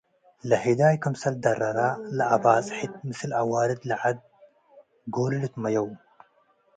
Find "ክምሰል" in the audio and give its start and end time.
1.03-1.35